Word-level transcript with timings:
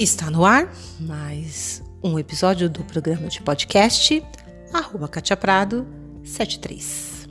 Está 0.00 0.30
no 0.30 0.46
ar 0.46 0.74
mais 0.98 1.82
um 2.02 2.18
episódio 2.18 2.70
do 2.70 2.82
programa 2.82 3.28
de 3.28 3.42
podcast 3.42 4.24
arroba 4.72 5.06
Katia 5.06 5.36
Prado 5.36 5.86
73. 6.24 7.28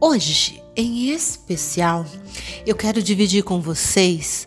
Hoje, 0.00 0.62
em 0.76 1.10
especial, 1.10 2.06
eu 2.64 2.76
quero 2.76 3.02
dividir 3.02 3.42
com 3.42 3.60
vocês 3.60 4.46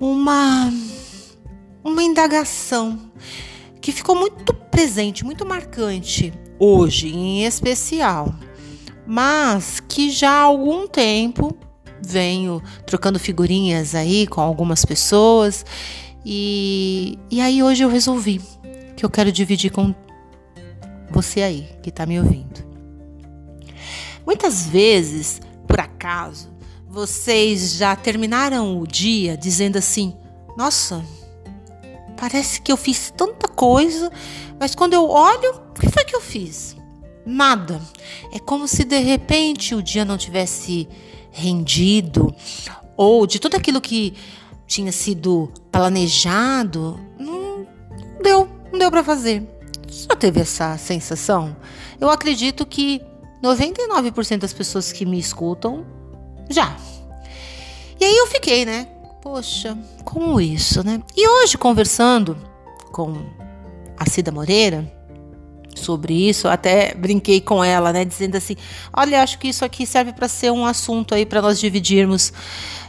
uma 0.00 0.68
uma 1.84 2.02
indagação 2.02 2.98
que 3.80 3.92
ficou 3.92 4.16
muito 4.16 4.52
presente, 4.52 5.24
muito 5.24 5.46
marcante 5.46 6.32
hoje, 6.58 7.06
em 7.06 7.44
especial, 7.44 8.34
mas 9.06 9.78
que 9.78 10.10
já 10.10 10.32
há 10.32 10.42
algum 10.42 10.88
tempo 10.88 11.56
venho 12.02 12.62
trocando 12.86 13.18
figurinhas 13.18 13.94
aí 13.94 14.26
com 14.26 14.40
algumas 14.40 14.84
pessoas 14.84 15.64
e, 16.24 17.18
e 17.30 17.40
aí 17.40 17.62
hoje 17.62 17.82
eu 17.82 17.88
resolvi 17.88 18.40
que 18.96 19.04
eu 19.04 19.10
quero 19.10 19.32
dividir 19.32 19.70
com 19.70 19.94
você 21.10 21.42
aí 21.42 21.68
que 21.82 21.88
está 21.88 22.06
me 22.06 22.18
ouvindo. 22.18 22.64
Muitas 24.24 24.66
vezes, 24.66 25.40
por 25.66 25.80
acaso, 25.80 26.50
vocês 26.88 27.74
já 27.74 27.96
terminaram 27.96 28.78
o 28.78 28.86
dia 28.86 29.36
dizendo 29.36 29.78
assim: 29.78 30.14
Nossa, 30.56 31.04
parece 32.16 32.60
que 32.60 32.70
eu 32.70 32.76
fiz 32.76 33.12
tanta 33.16 33.48
coisa, 33.48 34.12
mas 34.58 34.74
quando 34.74 34.94
eu 34.94 35.08
olho, 35.08 35.54
o 35.70 35.80
que 35.80 35.88
foi 35.88 36.04
que 36.04 36.14
eu 36.14 36.20
fiz? 36.20 36.76
Nada. 37.24 37.80
É 38.32 38.38
como 38.38 38.68
se 38.68 38.84
de 38.84 38.98
repente 38.98 39.74
o 39.74 39.82
dia 39.82 40.04
não 40.04 40.18
tivesse 40.18 40.88
rendido, 41.30 42.34
ou 42.96 43.26
de 43.26 43.38
tudo 43.38 43.56
aquilo 43.56 43.80
que 43.80 44.14
tinha 44.66 44.92
sido 44.92 45.52
planejado, 45.72 46.98
não 47.18 47.66
deu, 48.22 48.48
não 48.72 48.78
deu 48.78 48.90
para 48.90 49.02
fazer. 49.02 49.48
Já 49.88 50.14
teve 50.14 50.40
essa 50.40 50.78
sensação? 50.78 51.56
Eu 52.00 52.08
acredito 52.08 52.64
que 52.64 53.02
99% 53.42 54.38
das 54.38 54.52
pessoas 54.52 54.92
que 54.92 55.04
me 55.04 55.18
escutam 55.18 55.84
já. 56.48 56.76
E 57.98 58.04
aí 58.04 58.16
eu 58.16 58.26
fiquei, 58.26 58.64
né? 58.64 58.86
Poxa, 59.22 59.76
como 60.04 60.40
isso, 60.40 60.82
né? 60.84 61.02
E 61.16 61.28
hoje 61.28 61.58
conversando 61.58 62.36
com 62.92 63.14
a 63.96 64.08
Cida 64.08 64.32
Moreira, 64.32 64.90
sobre 65.80 66.28
isso, 66.28 66.48
até 66.48 66.94
brinquei 66.94 67.40
com 67.40 67.64
ela, 67.64 67.92
né, 67.92 68.04
dizendo 68.04 68.36
assim: 68.36 68.56
"Olha, 68.92 69.22
acho 69.22 69.38
que 69.38 69.48
isso 69.48 69.64
aqui 69.64 69.86
serve 69.86 70.12
para 70.12 70.28
ser 70.28 70.50
um 70.52 70.64
assunto 70.64 71.14
aí 71.14 71.26
para 71.26 71.42
nós 71.42 71.58
dividirmos, 71.58 72.32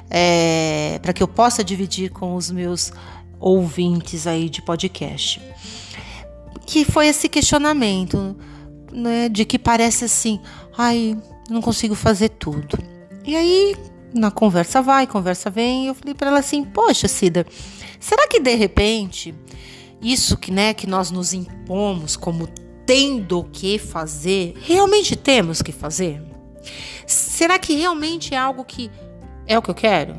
é, 0.09 0.99
para 1.01 1.13
que 1.13 1.23
eu 1.23 1.27
possa 1.27 1.63
dividir 1.63 2.11
com 2.11 2.35
os 2.35 2.51
meus 2.51 2.91
ouvintes 3.39 4.27
aí 4.27 4.49
de 4.49 4.61
podcast." 4.61 5.41
Que 6.65 6.85
foi 6.85 7.07
esse 7.07 7.27
questionamento, 7.27 8.35
né, 8.91 9.29
de 9.29 9.45
que 9.45 9.57
parece 9.57 10.05
assim: 10.05 10.39
"Ai, 10.77 11.17
não 11.49 11.61
consigo 11.61 11.95
fazer 11.95 12.29
tudo." 12.29 12.77
E 13.25 13.35
aí, 13.35 13.75
na 14.13 14.31
conversa 14.31 14.81
vai, 14.81 15.07
conversa 15.07 15.49
vem, 15.49 15.87
eu 15.87 15.95
falei 15.95 16.13
para 16.13 16.29
ela 16.29 16.39
assim: 16.39 16.63
"Poxa, 16.63 17.07
Cida, 17.07 17.45
será 17.99 18.27
que 18.27 18.39
de 18.39 18.55
repente 18.55 19.33
isso 20.01 20.35
que, 20.35 20.51
né, 20.51 20.73
que 20.73 20.87
nós 20.87 21.11
nos 21.11 21.31
impomos 21.31 22.17
como 22.17 22.47
tendo 22.91 23.45
que 23.53 23.79
fazer, 23.79 24.53
realmente 24.63 25.15
temos 25.15 25.61
que 25.61 25.71
fazer? 25.71 26.21
Será 27.07 27.57
que 27.57 27.73
realmente 27.73 28.33
é 28.33 28.37
algo 28.37 28.65
que 28.65 28.91
é 29.47 29.57
o 29.57 29.61
que 29.61 29.69
eu 29.69 29.75
quero? 29.75 30.13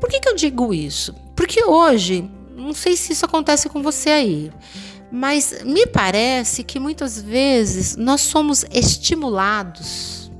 Por 0.00 0.08
que, 0.08 0.18
que 0.18 0.26
eu 0.26 0.34
digo 0.34 0.72
isso? 0.72 1.14
Porque 1.36 1.62
hoje, 1.62 2.26
não 2.56 2.72
sei 2.72 2.96
se 2.96 3.12
isso 3.12 3.26
acontece 3.26 3.68
com 3.68 3.82
você 3.82 4.08
aí, 4.08 4.50
mas 5.10 5.62
me 5.66 5.86
parece 5.86 6.64
que 6.64 6.80
muitas 6.80 7.20
vezes 7.20 7.94
nós 7.94 8.22
somos 8.22 8.64
estimulados 8.72 10.32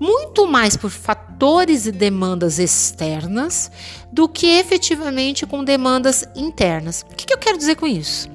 muito 0.00 0.46
mais 0.46 0.74
por 0.74 0.88
fatores 0.88 1.84
e 1.84 1.92
demandas 1.92 2.58
externas 2.58 3.70
do 4.10 4.26
que 4.26 4.46
efetivamente 4.46 5.44
com 5.44 5.62
demandas 5.62 6.24
internas. 6.34 7.04
O 7.12 7.14
que, 7.14 7.26
que 7.26 7.34
eu 7.34 7.38
quero 7.38 7.58
dizer 7.58 7.76
com 7.76 7.86
isso? 7.86 8.26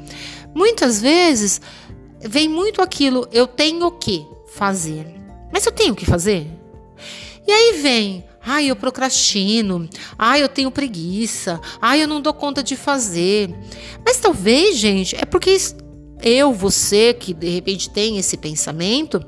Muitas 0.53 1.01
vezes 1.01 1.59
vem 2.27 2.47
muito 2.47 2.81
aquilo, 2.81 3.27
eu 3.31 3.47
tenho 3.47 3.89
que 3.91 4.25
fazer. 4.53 5.07
Mas 5.51 5.65
eu 5.65 5.71
tenho 5.71 5.95
que 5.95 6.05
fazer? 6.05 6.47
E 7.47 7.51
aí 7.51 7.79
vem, 7.81 8.25
ai, 8.41 8.65
eu 8.65 8.75
procrastino, 8.75 9.87
ai, 10.17 10.43
eu 10.43 10.49
tenho 10.49 10.69
preguiça, 10.69 11.61
ai, 11.81 12.03
eu 12.03 12.07
não 12.07 12.21
dou 12.21 12.33
conta 12.33 12.61
de 12.61 12.75
fazer. 12.75 13.55
Mas 14.05 14.17
talvez, 14.17 14.77
gente, 14.77 15.15
é 15.15 15.25
porque 15.25 15.57
eu, 16.21 16.53
você 16.53 17.13
que 17.13 17.33
de 17.33 17.49
repente 17.49 17.89
tem 17.89 18.17
esse 18.17 18.35
pensamento, 18.35 19.25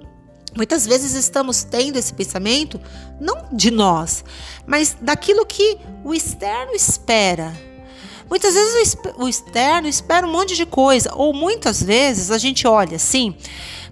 muitas 0.56 0.86
vezes 0.86 1.14
estamos 1.14 1.64
tendo 1.64 1.98
esse 1.98 2.14
pensamento 2.14 2.80
não 3.22 3.48
de 3.54 3.72
nós, 3.72 4.26
mas 4.68 4.98
daquilo 5.00 5.46
que 5.46 5.78
o 6.04 6.14
externo 6.14 6.74
espera 6.74 7.69
Muitas 8.30 8.54
vezes 8.54 8.96
o 9.18 9.28
externo 9.28 9.88
espera 9.88 10.28
um 10.28 10.32
monte 10.32 10.56
de 10.56 10.66
coisa, 10.66 11.12
ou 11.16 11.34
muitas 11.34 11.82
vezes 11.82 12.30
a 12.32 12.38
gente 12.38 12.68
olha 12.68 12.96
assim 12.96 13.36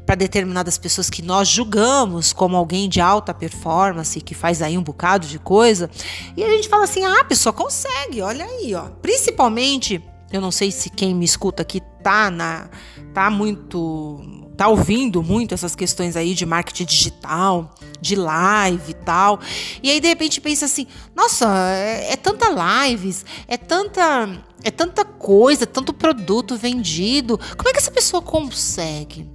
para 0.05 0.15
determinadas 0.15 0.77
pessoas 0.77 1.09
que 1.09 1.21
nós 1.21 1.49
julgamos 1.49 2.31
como 2.31 2.55
alguém 2.55 2.87
de 2.87 3.01
alta 3.01 3.33
performance, 3.33 4.21
que 4.21 4.33
faz 4.33 4.61
aí 4.61 4.77
um 4.77 4.83
bocado 4.83 5.27
de 5.27 5.37
coisa, 5.37 5.89
e 6.35 6.43
a 6.43 6.49
gente 6.49 6.69
fala 6.69 6.85
assim: 6.85 7.03
"Ah, 7.03 7.21
a 7.21 7.25
pessoa 7.25 7.51
consegue, 7.51 8.21
olha 8.21 8.45
aí, 8.45 8.73
ó". 8.73 8.83
Principalmente, 9.01 10.01
eu 10.31 10.39
não 10.39 10.51
sei 10.51 10.71
se 10.71 10.89
quem 10.89 11.13
me 11.13 11.25
escuta 11.25 11.61
aqui 11.61 11.81
tá 12.01 12.31
na 12.31 12.69
tá 13.13 13.29
muito 13.29 14.46
tá 14.57 14.67
ouvindo 14.67 15.21
muito 15.21 15.53
essas 15.53 15.75
questões 15.75 16.15
aí 16.15 16.33
de 16.33 16.45
marketing 16.45 16.85
digital, 16.85 17.75
de 18.01 18.15
live 18.15 18.89
e 18.91 18.93
tal. 18.95 19.39
E 19.83 19.91
aí 19.91 20.01
de 20.01 20.07
repente 20.07 20.41
pensa 20.41 20.65
assim: 20.65 20.87
"Nossa, 21.15 21.47
é, 21.69 22.13
é 22.13 22.15
tanta 22.15 22.47
lives, 22.49 23.23
é 23.47 23.55
tanta 23.55 24.43
é 24.63 24.71
tanta 24.71 25.05
coisa, 25.05 25.67
tanto 25.67 25.93
produto 25.93 26.57
vendido. 26.57 27.39
Como 27.55 27.69
é 27.69 27.71
que 27.71 27.77
essa 27.77 27.91
pessoa 27.91 28.21
consegue?" 28.21 29.29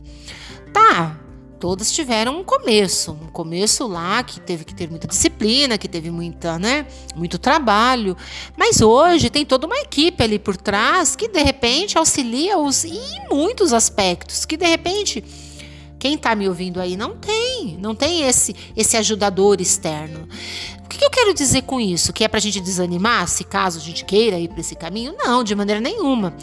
Tá, 0.73 1.21
todas 1.63 1.93
tiveram 1.93 2.41
um 2.41 2.43
começo, 2.43 3.13
um 3.13 3.29
começo 3.29 3.87
lá 3.87 4.21
que 4.25 4.41
teve 4.41 4.65
que 4.65 4.75
ter 4.75 4.91
muita 4.91 5.07
disciplina, 5.07 5.79
que 5.79 5.87
teve 5.87 6.11
muita, 6.11 6.59
né, 6.59 6.85
muito 7.15 7.39
trabalho. 7.39 8.17
Mas 8.57 8.81
hoje 8.81 9.31
tem 9.31 9.47
toda 9.47 9.65
uma 9.69 9.79
equipe 9.79 10.25
ali 10.25 10.41
por 10.41 10.57
trás 10.57 11.15
que 11.15 11.29
de 11.29 11.41
repente 11.41 11.97
auxilia-os 11.97 12.85
em 12.85 13.29
muitos 13.31 13.73
aspectos, 13.73 14.45
que 14.45 14.57
de 14.57 14.67
repente 14.67 15.23
quem 16.01 16.15
está 16.15 16.35
me 16.35 16.49
ouvindo 16.49 16.81
aí 16.81 16.97
não 16.97 17.17
tem, 17.17 17.31
não 17.81 17.95
tem 17.95 18.23
esse 18.23 18.55
esse 18.77 18.97
ajudador 18.97 19.61
externo. 19.61 20.29
O 20.85 20.89
que, 20.89 21.05
eu 21.05 21.11
quero 21.11 21.33
dizer 21.35 21.63
com 21.63 21.81
isso? 21.81 22.13
Que 22.13 22.23
é 22.23 22.29
para 22.29 22.39
a 22.39 22.41
gente 22.41 22.61
desanimar, 22.61 23.27
se 23.27 23.45
caso 23.45 23.79
a 23.79 23.83
gente 23.83 24.05
queira 24.05 24.39
ir 24.39 24.49
para 24.49 24.61
esse 24.61 24.77
caminho? 24.77 25.15
Não, 25.17 25.43
de 25.43 25.55
maneira 25.55 25.81
nenhuma. 25.81 26.37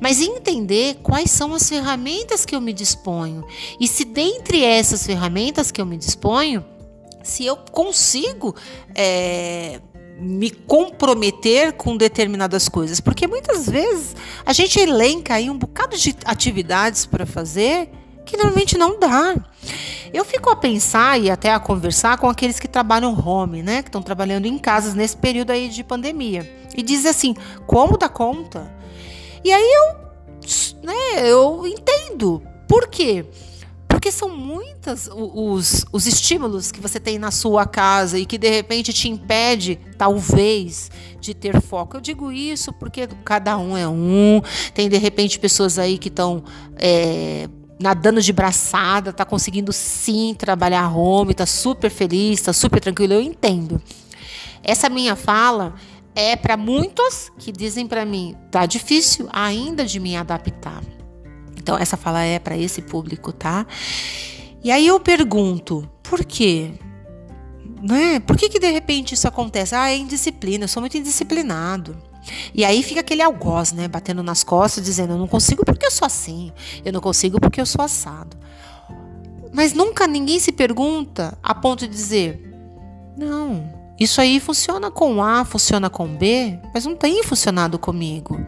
Mas 0.00 0.20
entender 0.20 0.96
quais 1.02 1.30
são 1.30 1.54
as 1.54 1.68
ferramentas 1.68 2.44
que 2.44 2.54
eu 2.54 2.60
me 2.60 2.72
disponho 2.72 3.44
e 3.80 3.86
se 3.86 4.04
dentre 4.04 4.64
essas 4.64 5.06
ferramentas 5.06 5.70
que 5.70 5.80
eu 5.80 5.86
me 5.86 5.96
disponho, 5.96 6.64
se 7.22 7.46
eu 7.46 7.56
consigo 7.56 8.54
é, 8.94 9.80
me 10.18 10.50
comprometer 10.50 11.72
com 11.72 11.96
determinadas 11.96 12.68
coisas, 12.68 13.00
porque 13.00 13.26
muitas 13.26 13.68
vezes 13.68 14.14
a 14.44 14.52
gente 14.52 14.78
elenca 14.78 15.34
aí 15.34 15.48
um 15.48 15.56
bocado 15.56 15.96
de 15.96 16.14
atividades 16.24 17.06
para 17.06 17.24
fazer 17.24 17.88
que 18.24 18.36
normalmente 18.36 18.76
não 18.78 18.98
dá. 18.98 19.36
Eu 20.12 20.24
fico 20.24 20.50
a 20.50 20.56
pensar 20.56 21.18
e 21.18 21.30
até 21.30 21.52
a 21.52 21.58
conversar 21.58 22.18
com 22.18 22.28
aqueles 22.28 22.60
que 22.60 22.68
trabalham 22.68 23.18
home, 23.18 23.62
né? 23.62 23.82
Que 23.82 23.88
estão 23.88 24.02
trabalhando 24.02 24.46
em 24.46 24.58
casas 24.58 24.94
nesse 24.94 25.16
período 25.16 25.50
aí 25.50 25.68
de 25.68 25.82
pandemia. 25.82 26.50
E 26.76 26.82
diz 26.82 27.06
assim, 27.06 27.34
como 27.66 27.96
dá 27.96 28.08
conta? 28.08 28.70
E 29.42 29.50
aí 29.50 29.72
eu, 29.72 30.82
né, 30.82 31.30
eu 31.30 31.66
entendo. 31.66 32.42
Por 32.68 32.88
quê? 32.88 33.24
Porque 33.88 34.10
são 34.10 34.28
muitas 34.28 35.08
os, 35.12 35.84
os 35.92 36.06
estímulos 36.06 36.72
que 36.72 36.80
você 36.80 36.98
tem 36.98 37.18
na 37.18 37.30
sua 37.30 37.66
casa 37.66 38.18
e 38.18 38.26
que 38.26 38.36
de 38.36 38.50
repente 38.50 38.92
te 38.92 39.08
impede, 39.08 39.78
talvez, 39.96 40.90
de 41.20 41.34
ter 41.34 41.60
foco. 41.60 41.96
Eu 41.96 42.00
digo 42.00 42.32
isso 42.32 42.72
porque 42.72 43.06
cada 43.24 43.56
um 43.56 43.76
é 43.76 43.86
um. 43.86 44.42
Tem 44.74 44.88
de 44.88 44.98
repente 44.98 45.38
pessoas 45.38 45.78
aí 45.78 45.98
que 45.98 46.08
estão 46.08 46.42
é, 46.76 47.48
nadando 47.82 48.22
de 48.22 48.32
braçada, 48.32 49.12
tá 49.12 49.24
conseguindo 49.24 49.72
sim 49.72 50.34
trabalhar 50.38 50.88
home, 50.96 51.34
tá 51.34 51.44
super 51.44 51.90
feliz, 51.90 52.40
tá 52.40 52.52
super 52.52 52.80
tranquilo, 52.80 53.14
eu 53.14 53.20
entendo. 53.20 53.82
Essa 54.62 54.88
minha 54.88 55.16
fala 55.16 55.74
é 56.14 56.36
para 56.36 56.56
muitos 56.56 57.30
que 57.38 57.50
dizem 57.50 57.86
para 57.86 58.04
mim, 58.04 58.36
tá 58.50 58.64
difícil 58.64 59.28
ainda 59.32 59.84
de 59.84 59.98
me 59.98 60.16
adaptar. 60.16 60.82
Então 61.56 61.76
essa 61.76 61.96
fala 61.96 62.22
é 62.22 62.38
para 62.38 62.56
esse 62.56 62.82
público, 62.82 63.32
tá? 63.32 63.66
E 64.62 64.70
aí 64.70 64.86
eu 64.86 65.00
pergunto, 65.00 65.88
por 66.02 66.24
quê? 66.24 66.72
Né? 67.82 68.20
Por 68.20 68.36
que, 68.36 68.48
que 68.48 68.60
de 68.60 68.70
repente 68.70 69.14
isso 69.14 69.26
acontece? 69.26 69.74
Ah, 69.74 69.90
é 69.90 69.96
indisciplina, 69.96 70.64
eu 70.64 70.68
sou 70.68 70.80
muito 70.80 70.96
indisciplinado. 70.96 71.96
E 72.54 72.64
aí 72.64 72.82
fica 72.82 73.00
aquele 73.00 73.22
algoz, 73.22 73.72
né? 73.72 73.88
Batendo 73.88 74.22
nas 74.22 74.44
costas, 74.44 74.84
dizendo: 74.84 75.14
eu 75.14 75.18
não 75.18 75.28
consigo 75.28 75.64
porque 75.64 75.86
eu 75.86 75.90
sou 75.90 76.06
assim, 76.06 76.52
eu 76.84 76.92
não 76.92 77.00
consigo 77.00 77.40
porque 77.40 77.60
eu 77.60 77.66
sou 77.66 77.84
assado. 77.84 78.36
Mas 79.52 79.74
nunca 79.74 80.06
ninguém 80.06 80.38
se 80.38 80.52
pergunta 80.52 81.36
a 81.42 81.54
ponto 81.54 81.86
de 81.86 81.92
dizer: 81.92 82.54
não, 83.16 83.72
isso 83.98 84.20
aí 84.20 84.40
funciona 84.40 84.90
com 84.90 85.22
A, 85.22 85.44
funciona 85.44 85.90
com 85.90 86.06
B, 86.06 86.58
mas 86.72 86.86
não 86.86 86.96
tem 86.96 87.22
funcionado 87.22 87.78
comigo. 87.78 88.40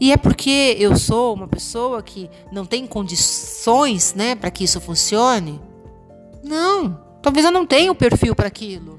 E 0.00 0.10
é 0.10 0.16
porque 0.16 0.76
eu 0.80 0.96
sou 0.96 1.32
uma 1.34 1.46
pessoa 1.46 2.02
que 2.02 2.28
não 2.50 2.66
tem 2.66 2.86
condições, 2.86 4.14
né, 4.14 4.34
para 4.34 4.50
que 4.50 4.64
isso 4.64 4.80
funcione? 4.80 5.60
Não, 6.42 7.00
talvez 7.22 7.46
eu 7.46 7.52
não 7.52 7.64
tenha 7.64 7.92
o 7.92 7.94
perfil 7.94 8.34
para 8.34 8.48
aquilo. 8.48 8.98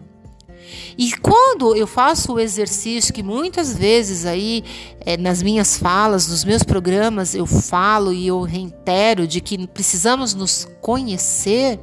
E 0.98 1.12
quando 1.18 1.76
eu 1.76 1.88
faço 1.88 2.34
o 2.34 2.40
exercício 2.40 3.14
que 3.14 3.24
muitas 3.24 3.78
vezes 3.78 4.26
aí 4.26 4.64
é, 5.02 5.18
nas 5.18 5.42
minhas 5.42 5.78
falas, 5.78 6.28
nos 6.28 6.44
meus 6.44 6.64
programas 6.64 7.34
eu 7.36 7.46
falo 7.46 8.14
e 8.14 8.28
eu 8.28 8.42
reitero 8.42 9.28
de 9.28 9.42
que 9.42 9.68
precisamos 9.68 10.34
nos 10.34 10.68
conhecer, 10.82 11.80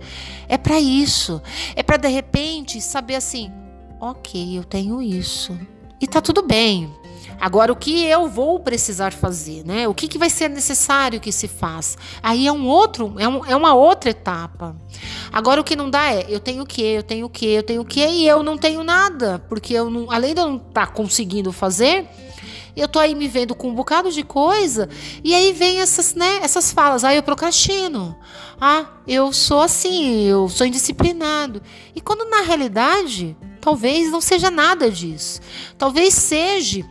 é 0.49 0.57
para 0.57 0.81
isso. 0.81 1.41
É 1.75 1.83
para 1.83 1.97
de 1.97 2.09
repente 2.09 2.81
saber 2.81 3.17
assim, 3.17 3.53
ok, 4.01 4.59
eu 4.59 4.65
tenho 4.65 5.01
isso 5.03 5.59
e 6.01 6.07
tá 6.07 6.21
tudo 6.21 6.43
bem. 6.43 6.91
Agora, 7.41 7.73
o 7.73 7.77
que 7.77 8.05
eu 8.05 8.29
vou 8.29 8.61
precisar 8.61 9.15
fazer, 9.15 9.65
né? 9.65 9.89
O 9.89 9.95
que, 9.95 10.07
que 10.07 10.19
vai 10.19 10.29
ser 10.29 10.51
necessário 10.51 11.19
que 11.19 11.33
se 11.33 11.49
faça? 11.49 11.97
Aí 12.23 12.47
é 12.47 12.53
um 12.53 12.67
outro, 12.67 13.15
é, 13.19 13.27
um, 13.27 13.47
é 13.47 13.57
uma 13.57 13.73
outra 13.73 14.11
etapa. 14.11 14.77
Agora, 15.33 15.61
o 15.61 15.65
que 15.65 15.75
não 15.75 15.89
dá 15.89 16.13
é, 16.13 16.27
eu 16.29 16.39
tenho 16.39 16.65
o 16.65 16.67
que, 16.67 16.83
eu 16.83 17.03
tenho 17.03 17.27
o 17.27 17.31
que, 17.31 17.47
eu 17.47 17.63
tenho 17.63 17.81
o 17.81 17.85
que, 17.85 18.07
e 18.07 18.29
eu 18.29 18.43
não 18.43 18.59
tenho 18.59 18.85
nada, 18.85 19.43
porque 19.49 19.73
eu 19.73 19.89
não, 19.89 20.11
além 20.11 20.35
de 20.35 20.41
eu 20.41 20.49
não 20.49 20.57
estar 20.57 20.87
tá 20.87 20.93
conseguindo 20.93 21.51
fazer, 21.51 22.07
eu 22.77 22.87
tô 22.87 22.99
aí 22.99 23.15
me 23.15 23.27
vendo 23.27 23.55
com 23.55 23.69
um 23.69 23.75
bocado 23.75 24.13
de 24.13 24.23
coisa, 24.23 24.89
e 25.25 25.35
aí 25.35 25.53
vem 25.53 25.81
essas, 25.81 26.15
né, 26.15 26.41
essas 26.43 26.73
falas, 26.73 27.05
ah, 27.05 27.15
eu 27.15 27.23
procrastino. 27.23 28.17
Ah, 28.61 28.87
eu 29.09 29.33
sou 29.33 29.63
assim, 29.63 30.25
eu 30.25 30.47
sou 30.51 30.67
indisciplinado. 30.67 31.63
E 31.95 32.01
quando 32.03 32.29
na 32.29 32.43
realidade, 32.43 33.35
talvez 33.61 34.11
não 34.11 34.21
seja 34.21 34.51
nada 34.51 34.91
disso. 34.91 35.41
Talvez 35.79 36.13
seja 36.13 36.85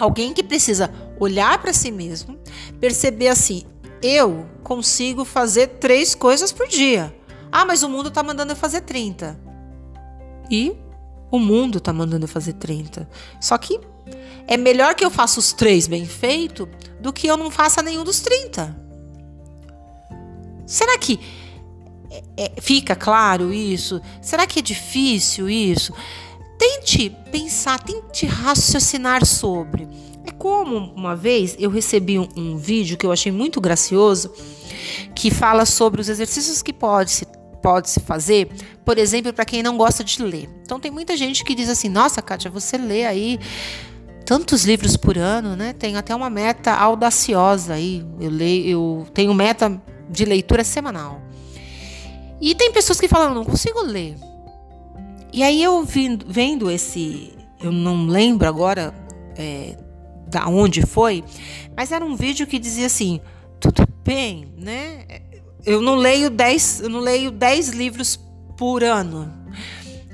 Alguém 0.00 0.32
que 0.32 0.42
precisa 0.42 0.90
olhar 1.18 1.60
para 1.60 1.74
si 1.74 1.92
mesmo, 1.92 2.38
perceber 2.80 3.28
assim: 3.28 3.64
eu 4.02 4.46
consigo 4.64 5.26
fazer 5.26 5.66
três 5.78 6.14
coisas 6.14 6.50
por 6.50 6.66
dia. 6.66 7.14
Ah, 7.52 7.66
mas 7.66 7.82
o 7.82 7.88
mundo 7.88 8.08
está 8.08 8.22
mandando 8.22 8.52
eu 8.52 8.56
fazer 8.56 8.80
30. 8.80 9.38
E 10.50 10.74
o 11.30 11.38
mundo 11.38 11.78
está 11.78 11.92
mandando 11.92 12.24
eu 12.24 12.28
fazer 12.28 12.54
30. 12.54 13.08
Só 13.40 13.58
que 13.58 13.78
é 14.46 14.56
melhor 14.56 14.94
que 14.94 15.04
eu 15.04 15.10
faça 15.10 15.38
os 15.38 15.52
três 15.52 15.86
bem 15.86 16.06
feito 16.06 16.66
do 16.98 17.12
que 17.12 17.26
eu 17.26 17.36
não 17.36 17.50
faça 17.50 17.82
nenhum 17.82 18.02
dos 18.02 18.20
30. 18.20 18.76
Será 20.66 20.96
que 20.96 21.20
é, 22.10 22.22
é, 22.44 22.60
fica 22.60 22.96
claro 22.96 23.52
isso? 23.52 24.00
Será 24.22 24.46
que 24.46 24.60
é 24.60 24.62
difícil 24.62 25.50
isso? 25.50 25.92
Tente 26.80 27.10
pensar, 27.30 27.78
tente 27.82 28.26
raciocinar 28.26 29.24
sobre. 29.26 29.86
É 30.24 30.30
como 30.30 30.92
uma 30.94 31.14
vez 31.14 31.54
eu 31.58 31.68
recebi 31.68 32.18
um, 32.18 32.26
um 32.34 32.56
vídeo 32.56 32.96
que 32.96 33.04
eu 33.04 33.12
achei 33.12 33.30
muito 33.30 33.60
gracioso, 33.60 34.32
que 35.14 35.30
fala 35.30 35.66
sobre 35.66 36.00
os 36.00 36.08
exercícios 36.08 36.62
que 36.62 36.72
pode 36.72 37.10
se 37.10 37.26
pode 37.62 37.90
se 37.90 38.00
fazer, 38.00 38.48
por 38.86 38.96
exemplo, 38.96 39.34
para 39.34 39.44
quem 39.44 39.62
não 39.62 39.76
gosta 39.76 40.02
de 40.02 40.22
ler. 40.22 40.48
Então 40.62 40.80
tem 40.80 40.90
muita 40.90 41.14
gente 41.14 41.44
que 41.44 41.54
diz 41.54 41.68
assim: 41.68 41.90
"Nossa, 41.90 42.22
Kátia, 42.22 42.50
você 42.50 42.78
lê 42.78 43.04
aí 43.04 43.38
tantos 44.24 44.64
livros 44.64 44.96
por 44.96 45.18
ano, 45.18 45.54
né? 45.54 45.74
Tenho 45.74 45.98
até 45.98 46.14
uma 46.14 46.30
meta 46.30 46.72
audaciosa 46.72 47.74
aí. 47.74 48.02
Eu 48.18 48.30
leio, 48.30 48.66
eu 48.66 49.06
tenho 49.12 49.34
meta 49.34 49.78
de 50.08 50.24
leitura 50.24 50.64
semanal. 50.64 51.20
E 52.40 52.54
tem 52.54 52.72
pessoas 52.72 52.98
que 52.98 53.08
falam: 53.08 53.34
"Não 53.34 53.44
consigo 53.44 53.82
ler". 53.82 54.29
E 55.32 55.42
aí 55.42 55.62
eu 55.62 55.84
vindo, 55.84 56.26
vendo 56.28 56.70
esse, 56.70 57.32
eu 57.62 57.70
não 57.70 58.06
lembro 58.06 58.48
agora 58.48 58.94
é, 59.36 59.76
da 60.26 60.48
onde 60.48 60.82
foi, 60.82 61.24
mas 61.76 61.92
era 61.92 62.04
um 62.04 62.16
vídeo 62.16 62.46
que 62.46 62.58
dizia 62.58 62.86
assim: 62.86 63.20
tudo 63.60 63.86
bem, 64.04 64.52
né? 64.56 65.04
Eu 65.64 65.80
não 65.80 65.94
leio 65.94 66.30
10, 66.30 66.80
eu 66.80 66.88
não 66.88 67.00
leio 67.00 67.30
10 67.30 67.70
livros 67.70 68.18
por 68.56 68.82
ano. 68.82 69.32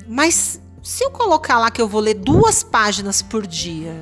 Mas 0.08 0.60
se 0.82 1.04
eu 1.04 1.10
colocar 1.10 1.58
lá 1.58 1.70
que 1.70 1.80
eu 1.80 1.88
vou 1.88 2.00
ler 2.00 2.14
duas 2.14 2.62
páginas 2.62 3.22
por 3.22 3.46
dia, 3.46 4.00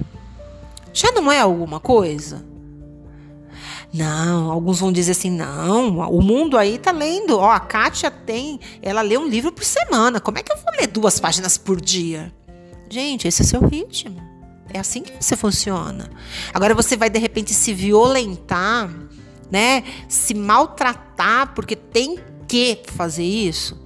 já 0.92 1.10
não 1.12 1.30
é 1.30 1.40
alguma 1.40 1.80
coisa? 1.80 2.44
Não, 3.94 4.50
alguns 4.50 4.80
vão 4.80 4.90
dizer 4.90 5.12
assim: 5.12 5.30
não, 5.30 6.00
o 6.10 6.20
mundo 6.20 6.58
aí 6.58 6.78
tá 6.78 6.90
lendo. 6.90 7.38
Ó, 7.38 7.48
a 7.48 7.60
Kátia 7.60 8.10
tem, 8.10 8.58
ela 8.82 9.00
lê 9.02 9.16
um 9.16 9.28
livro 9.28 9.52
por 9.52 9.62
semana. 9.62 10.20
Como 10.20 10.36
é 10.36 10.42
que 10.42 10.52
eu 10.52 10.56
vou 10.56 10.72
ler 10.76 10.88
duas 10.88 11.20
páginas 11.20 11.56
por 11.56 11.80
dia? 11.80 12.34
Gente, 12.90 13.28
esse 13.28 13.42
é 13.42 13.44
seu 13.44 13.64
ritmo. 13.64 14.20
É 14.68 14.80
assim 14.80 15.00
que 15.00 15.12
você 15.20 15.36
funciona. 15.36 16.10
Agora 16.52 16.74
você 16.74 16.96
vai 16.96 17.08
de 17.08 17.20
repente 17.20 17.54
se 17.54 17.72
violentar, 17.72 18.90
né? 19.48 19.84
Se 20.08 20.34
maltratar 20.34 21.54
porque 21.54 21.76
tem 21.76 22.18
que 22.48 22.80
fazer 22.96 23.22
isso. 23.22 23.80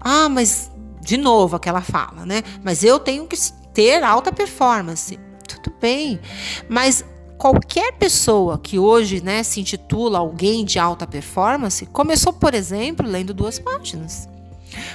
Ah, 0.00 0.30
mas 0.30 0.70
de 1.02 1.18
novo 1.18 1.56
aquela 1.56 1.82
fala, 1.82 2.24
né? 2.24 2.42
Mas 2.64 2.82
eu 2.82 2.98
tenho 2.98 3.26
que 3.26 3.36
ter 3.74 4.02
alta 4.02 4.32
performance. 4.32 5.18
Tudo 5.46 5.76
bem. 5.78 6.18
Mas 6.66 7.04
qualquer 7.42 7.94
pessoa 7.94 8.56
que 8.56 8.78
hoje 8.78 9.20
né, 9.20 9.42
se 9.42 9.58
intitula 9.58 10.20
alguém 10.20 10.64
de 10.64 10.78
alta 10.78 11.08
performance 11.08 11.84
começou, 11.86 12.32
por 12.32 12.54
exemplo, 12.54 13.04
lendo 13.04 13.34
duas 13.34 13.58
páginas. 13.58 14.28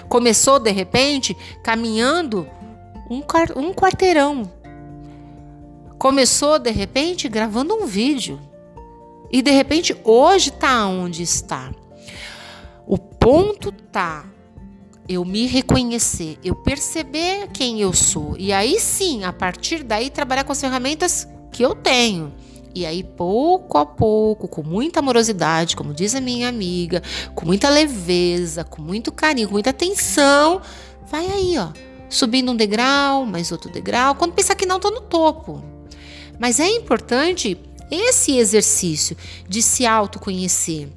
Começou, 0.07 0.57
de 0.57 0.71
repente, 0.71 1.35
caminhando 1.61 2.47
um, 3.11 3.17
um 3.53 3.73
quarteirão. 3.73 4.49
Começou, 5.97 6.57
de 6.57 6.71
repente, 6.71 7.27
gravando 7.27 7.73
um 7.73 7.85
vídeo. 7.85 8.39
E, 9.29 9.41
de 9.41 9.51
repente, 9.51 9.93
hoje 10.05 10.47
está 10.47 10.87
onde 10.87 11.23
está. 11.23 11.73
O 12.87 12.97
ponto 12.97 13.73
tá 13.73 14.23
eu 15.05 15.25
me 15.25 15.47
reconhecer, 15.47 16.37
eu 16.41 16.55
perceber 16.55 17.49
quem 17.49 17.81
eu 17.81 17.91
sou. 17.91 18.37
E 18.37 18.53
aí 18.53 18.79
sim, 18.79 19.25
a 19.25 19.33
partir 19.33 19.83
daí, 19.83 20.09
trabalhar 20.09 20.45
com 20.45 20.53
as 20.53 20.61
ferramentas 20.61 21.27
que 21.57 21.63
eu 21.63 21.73
tenho. 21.73 22.31
E 22.75 22.85
aí, 22.85 23.03
pouco 23.03 23.79
a 23.79 23.85
pouco, 23.85 24.47
com 24.47 24.61
muita 24.61 24.99
amorosidade, 24.99 25.75
como 25.75 25.91
diz 25.91 26.13
a 26.13 26.21
minha 26.21 26.47
amiga, 26.47 27.01
com 27.33 27.47
muita 27.47 27.67
leveza, 27.67 28.63
com 28.63 28.79
muito 28.79 29.11
carinho, 29.11 29.47
com 29.47 29.55
muita 29.55 29.71
atenção, 29.71 30.61
vai 31.09 31.25
aí, 31.25 31.57
ó, 31.57 31.69
subindo 32.07 32.51
um 32.51 32.55
degrau, 32.55 33.25
mais 33.25 33.51
outro 33.51 33.71
degrau. 33.71 34.13
Quando 34.13 34.33
pensar 34.33 34.53
que 34.53 34.67
não, 34.67 34.79
tô 34.79 34.91
no 34.91 35.01
topo. 35.01 35.63
Mas 36.37 36.59
é 36.59 36.69
importante 36.69 37.59
esse 37.89 38.37
exercício 38.37 39.17
de 39.49 39.63
se 39.63 39.83
autoconhecer 39.83 40.89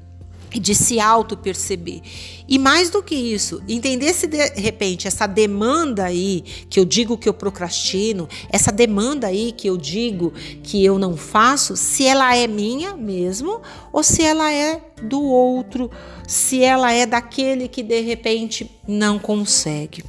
de 0.58 0.74
se 0.74 0.98
auto-perceber. 0.98 2.00
E 2.48 2.58
mais 2.58 2.90
do 2.90 3.02
que 3.02 3.14
isso, 3.14 3.62
entender 3.68 4.12
se 4.12 4.26
de 4.26 4.36
repente 4.60 5.06
essa 5.06 5.26
demanda 5.26 6.04
aí 6.04 6.42
que 6.68 6.80
eu 6.80 6.84
digo 6.84 7.16
que 7.16 7.28
eu 7.28 7.34
procrastino, 7.34 8.28
essa 8.50 8.72
demanda 8.72 9.28
aí 9.28 9.52
que 9.52 9.68
eu 9.68 9.76
digo 9.76 10.32
que 10.62 10.84
eu 10.84 10.98
não 10.98 11.16
faço, 11.16 11.76
se 11.76 12.04
ela 12.04 12.34
é 12.34 12.46
minha 12.46 12.96
mesmo 12.96 13.60
ou 13.92 14.02
se 14.02 14.22
ela 14.22 14.52
é 14.52 14.80
do 15.02 15.22
outro, 15.22 15.90
se 16.26 16.62
ela 16.62 16.92
é 16.92 17.06
daquele 17.06 17.68
que 17.68 17.82
de 17.82 18.00
repente 18.00 18.68
não 18.86 19.18
consegue. 19.18 20.02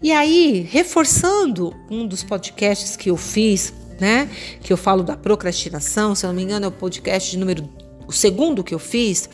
E 0.00 0.12
aí, 0.12 0.68
reforçando 0.70 1.74
um 1.90 2.06
dos 2.06 2.22
podcasts 2.22 2.96
que 2.96 3.10
eu 3.10 3.16
fiz, 3.16 3.72
né, 3.98 4.28
que 4.62 4.72
eu 4.72 4.76
falo 4.76 5.02
da 5.02 5.16
procrastinação, 5.16 6.14
se 6.14 6.26
eu 6.26 6.28
não 6.28 6.36
me 6.36 6.42
engano 6.42 6.66
é 6.66 6.68
o 6.68 6.72
podcast 6.72 7.36
número 7.36 7.68
o 8.06 8.12
segundo 8.12 8.62
que 8.62 8.74
eu 8.74 8.78
fiz, 8.78 9.28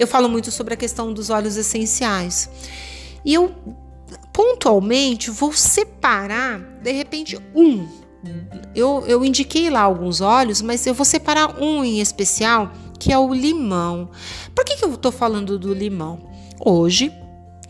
eu 0.00 0.06
falo 0.06 0.30
muito 0.30 0.50
sobre 0.50 0.72
a 0.72 0.76
questão 0.78 1.12
dos 1.12 1.28
óleos 1.28 1.58
essenciais. 1.58 2.48
E 3.22 3.34
eu 3.34 3.54
pontualmente 4.32 5.30
vou 5.30 5.52
separar, 5.52 6.58
de 6.82 6.90
repente, 6.90 7.38
um. 7.54 7.86
Eu, 8.74 9.04
eu 9.06 9.22
indiquei 9.22 9.68
lá 9.68 9.82
alguns 9.82 10.22
óleos, 10.22 10.62
mas 10.62 10.86
eu 10.86 10.94
vou 10.94 11.04
separar 11.04 11.60
um 11.60 11.84
em 11.84 12.00
especial, 12.00 12.72
que 12.98 13.12
é 13.12 13.18
o 13.18 13.34
limão. 13.34 14.08
Por 14.54 14.64
que, 14.64 14.76
que 14.76 14.84
eu 14.86 14.94
estou 14.94 15.12
falando 15.12 15.58
do 15.58 15.74
limão? 15.74 16.18
Hoje, 16.58 17.12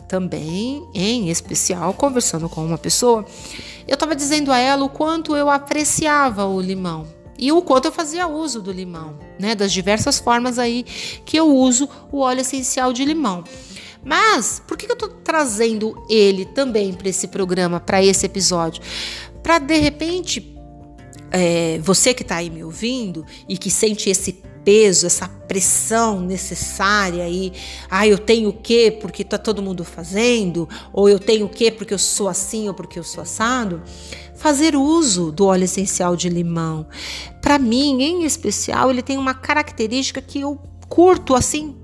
também, 0.07 0.89
em 0.95 1.31
especial, 1.31 1.93
conversando 1.95 2.49
com 2.49 2.65
uma 2.65 2.79
pessoa, 2.79 3.25
eu 3.89 3.95
estava 3.95 4.15
dizendo 4.15 4.53
a 4.53 4.59
ela 4.59 4.85
o 4.85 4.89
quanto 4.89 5.35
eu 5.35 5.51
apreciava 5.51 6.47
o 6.47 6.61
limão 6.61 7.20
e 7.41 7.51
o 7.51 7.63
quanto 7.63 7.87
eu 7.87 7.93
fazia 7.93 8.29
uso 8.29 8.61
do 8.61 8.71
limão, 8.71 9.19
né? 9.39 9.55
Das 9.55 9.73
diversas 9.73 10.19
formas 10.19 10.59
aí 10.59 10.85
que 11.25 11.39
eu 11.39 11.49
uso 11.49 11.89
o 12.13 12.19
óleo 12.19 12.43
essencial 12.43 12.93
de 12.93 13.05
limão. 13.05 13.43
Mas 14.05 14.63
por 14.67 14.77
que 14.77 14.87
eu 14.87 14.93
estou 14.93 15.09
trazendo 15.09 15.97
ele 16.09 16.45
também 16.45 16.93
para 16.93 17.09
esse 17.09 17.29
programa, 17.29 17.81
para 17.81 18.05
esse 18.05 18.27
episódio? 18.27 18.83
Para 19.43 19.59
de 19.59 19.79
repente 19.79 20.55
é, 21.31 21.79
você 21.83 22.13
que 22.13 22.23
está 22.23 22.37
aí 22.37 22.51
me 22.51 22.63
ouvindo 22.63 23.25
e 23.49 23.57
que 23.57 23.71
sente 23.71 24.11
esse 24.11 24.43
peso, 24.71 25.05
essa 25.05 25.27
pressão 25.27 26.21
necessária 26.21 27.25
aí, 27.25 27.53
ah, 27.91 28.07
eu 28.07 28.17
tenho 28.17 28.51
o 28.51 28.53
quê 28.53 28.97
porque 29.01 29.25
tá 29.25 29.37
todo 29.37 29.61
mundo 29.61 29.85
fazendo, 29.85 30.69
ou 30.93 31.09
eu 31.09 31.19
tenho 31.19 31.47
o 31.47 31.49
quê 31.49 31.73
porque 31.73 31.93
eu 31.93 31.99
sou 31.99 32.29
assim 32.29 32.69
ou 32.69 32.75
porque 32.75 32.97
eu 32.97 33.03
sou 33.03 33.21
assado, 33.21 33.83
fazer 34.37 34.77
uso 34.77 35.33
do 35.33 35.47
óleo 35.47 35.65
essencial 35.65 36.15
de 36.15 36.29
limão. 36.29 36.87
Para 37.43 37.59
mim, 37.59 38.01
em 38.01 38.23
especial, 38.25 38.93
ele 38.93 39.03
tem 39.03 39.19
uma 39.19 39.35
característica 39.35 40.23
que 40.23 40.39
eu 40.41 40.57
curto 40.89 41.35
assim 41.35 41.75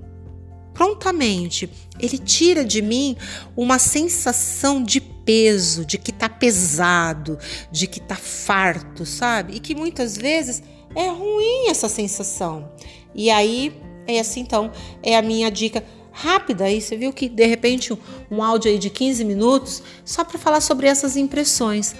prontamente. 0.73 1.69
Ele 1.99 2.17
tira 2.17 2.63
de 2.63 2.81
mim 2.81 3.17
uma 3.53 3.79
sensação 3.79 4.81
de 4.81 5.01
peso, 5.01 5.83
de 5.83 5.97
que 5.97 6.13
tá 6.13 6.29
pesado, 6.29 7.37
de 7.69 7.85
que 7.85 7.99
tá 7.99 8.15
farto, 8.15 9.05
sabe? 9.05 9.57
E 9.57 9.59
que 9.59 9.75
muitas 9.75 10.15
vezes 10.15 10.63
é 10.97 11.09
ruim 11.09 11.69
essa 11.69 11.87
sensação. 11.87 12.71
E 13.13 13.29
aí, 13.29 13.79
é 14.07 14.19
assim 14.19 14.39
então, 14.39 14.71
é 15.03 15.15
a 15.15 15.21
minha 15.21 15.51
dica 15.51 15.83
rápida 16.11 16.65
aí. 16.65 16.81
Você 16.81 16.97
viu 16.97 17.13
que 17.13 17.29
de 17.29 17.45
repente 17.45 17.93
um, 17.93 17.97
um 18.31 18.43
áudio 18.43 18.71
aí 18.71 18.79
de 18.79 18.89
15 18.89 19.23
minutos 19.23 19.83
só 20.03 20.23
para 20.23 20.39
falar 20.39 20.59
sobre 20.59 20.87
essas 20.87 21.15
impressões. 21.15 21.95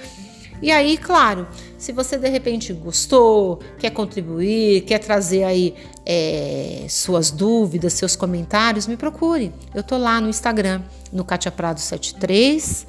E 0.60 0.72
aí, 0.72 0.98
claro, 0.98 1.48
se 1.78 1.92
você 1.92 2.18
de 2.18 2.28
repente 2.28 2.74
gostou, 2.74 3.60
quer 3.78 3.92
contribuir, 3.92 4.82
quer 4.82 4.98
trazer 4.98 5.44
aí 5.44 5.76
é, 6.04 6.88
suas 6.90 7.30
dúvidas, 7.30 7.94
seus 7.94 8.16
comentários, 8.16 8.88
me 8.88 8.98
procure. 8.98 9.54
Eu 9.76 9.84
tô 9.84 9.96
lá 9.96 10.20
no 10.20 10.28
Instagram, 10.28 10.82
no 11.14 11.24
Katia 11.24 11.52
Prado 11.52 11.80
73. 11.80 12.88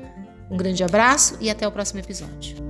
Um 0.51 0.57
grande 0.57 0.83
abraço 0.83 1.37
e 1.41 1.51
até 1.51 1.69
o 1.69 1.73
próximo 1.73 2.01
episódio. 2.01 2.68